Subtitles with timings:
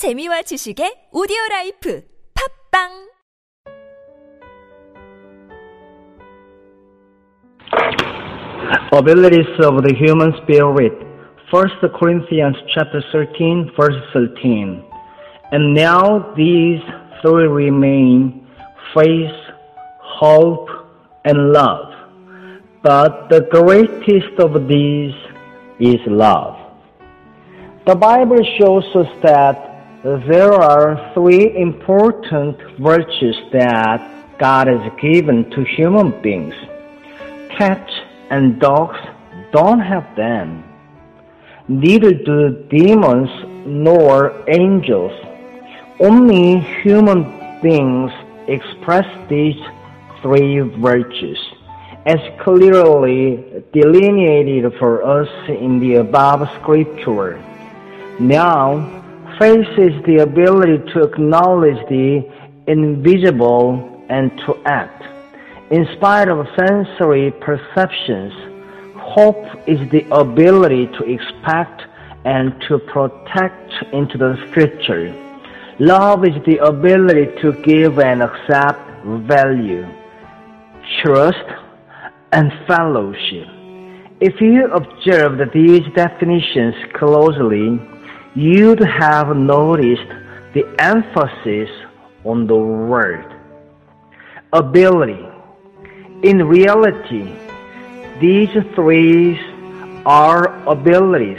[0.00, 2.00] 재미와 지식의 오디오 라이프
[2.32, 3.10] 팝빵
[8.96, 10.96] abilities of the human spirit.
[11.52, 14.82] 1 Corinthians chapter 13, verse 13.
[15.52, 16.80] And now these
[17.20, 18.48] three remain
[18.94, 19.36] faith,
[20.00, 20.70] hope,
[21.26, 21.92] and love.
[22.82, 25.12] But the greatest of these
[25.78, 26.56] is love.
[27.86, 29.68] The Bible shows us that
[30.02, 34.00] there are three important virtues that
[34.38, 36.54] God has given to human beings.
[37.50, 37.92] Cats
[38.30, 38.98] and dogs
[39.52, 40.64] don't have them.
[41.68, 43.28] Neither do demons
[43.66, 45.12] nor angels.
[46.00, 48.10] Only human beings
[48.48, 49.60] express these
[50.22, 51.38] three virtues
[52.06, 57.36] as clearly delineated for us in the above scripture.
[58.18, 58.99] Now,
[59.40, 62.20] faith is the ability to acknowledge the
[62.66, 65.02] invisible and to act.
[65.72, 68.34] In spite of sensory perceptions,
[68.98, 71.80] hope is the ability to expect
[72.26, 75.08] and to protect into the future.
[75.78, 78.78] Love is the ability to give and accept
[79.26, 79.86] value,
[81.02, 81.48] trust,
[82.32, 83.48] and fellowship.
[84.20, 87.80] If you observe these definitions closely,
[88.34, 90.08] you'd have noticed
[90.54, 91.70] the emphasis
[92.24, 93.26] on the word
[94.52, 95.26] ability.
[96.22, 97.34] In reality,
[98.20, 99.40] these three
[100.04, 101.38] are abilities.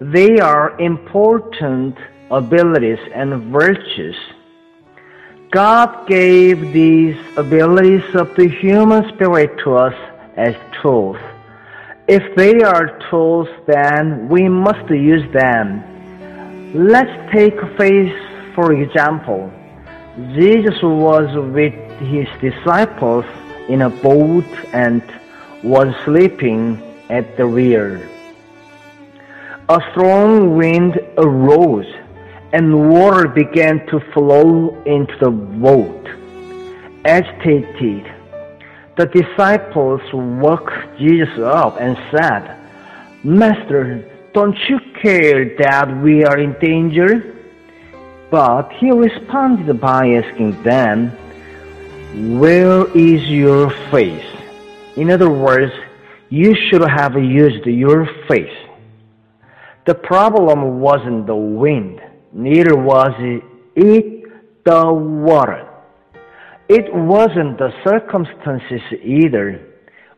[0.00, 1.96] They are important
[2.30, 4.16] abilities and virtues.
[5.50, 9.94] God gave these abilities of the human spirit to us
[10.36, 11.18] as tools.
[12.12, 15.84] If they are tools, then we must use them.
[16.74, 18.12] Let's take faith
[18.54, 19.50] for example.
[20.34, 23.24] Jesus was with his disciples
[23.68, 25.02] in a boat and
[25.62, 28.08] was sleeping at the rear.
[29.68, 31.92] A strong wind arose
[32.52, 36.08] and water began to flow into the boat.
[37.04, 38.04] Agitated,
[39.00, 42.54] the disciples woke Jesus up and said,
[43.24, 47.34] Master, don't you care that we are in danger?
[48.30, 51.08] But he responded by asking them,
[52.38, 54.26] Where is your faith?
[54.96, 55.72] In other words,
[56.28, 58.58] you should have used your faith.
[59.86, 62.02] The problem wasn't the wind,
[62.34, 63.14] neither was
[63.76, 65.69] it the water.
[66.72, 69.60] It wasn't the circumstances either.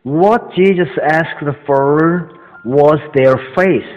[0.03, 2.29] What Jesus asked for
[2.63, 3.89] was their faith.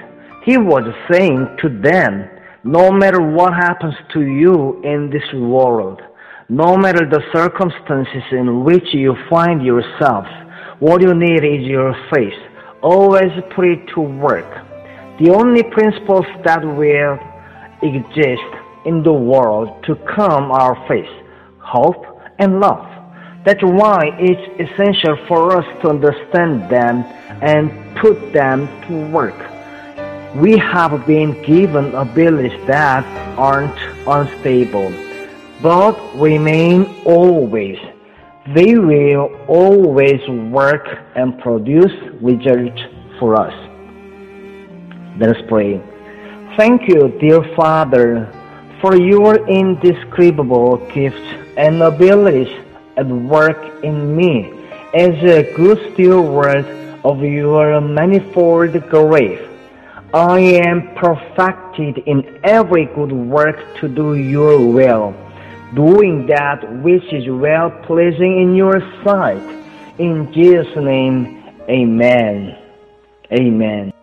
[0.42, 2.30] He was saying to them,
[2.64, 6.00] no matter what happens to you in this world,
[6.48, 10.24] no matter the circumstances in which you find yourself,
[10.78, 12.40] what you need is your faith.
[12.82, 14.48] Always put it to work.
[15.20, 17.18] The only principles that will
[17.82, 18.50] exist
[18.86, 21.12] in the world to come are faith,
[21.58, 22.86] hope, and love.
[23.44, 27.04] That's why it's essential for us to understand them
[27.42, 29.38] and put them to work.
[30.34, 33.04] We have been given abilities that
[33.38, 34.92] aren't unstable,
[35.62, 37.78] but remain always.
[38.52, 42.82] They will always work and produce results
[43.18, 43.54] for us.
[45.18, 45.80] Let us pray.
[46.56, 48.28] Thank you, dear Father,
[48.80, 52.52] for your indescribable gifts and abilities
[52.96, 54.52] at work in me
[54.94, 56.66] as a good steward
[57.04, 59.42] of your manifold grace.
[60.14, 65.14] I am perfected in every good work to do your will,
[65.74, 69.42] doing that which is well pleasing in your sight.
[69.98, 72.56] In Jesus' name, amen.
[73.32, 73.95] Amen.